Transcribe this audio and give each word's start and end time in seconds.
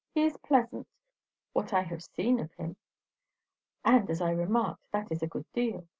"He 0.15 0.23
is 0.23 0.35
pleasant, 0.37 0.87
what 1.53 1.73
I 1.73 1.83
have 1.83 2.01
seen 2.01 2.39
of 2.39 2.51
him." 2.55 2.75
"And, 3.85 4.09
as 4.09 4.19
I 4.19 4.31
remarked, 4.31 4.89
that 4.91 5.11
is 5.11 5.21
a 5.21 5.27
good 5.27 5.45
deal. 5.51 5.85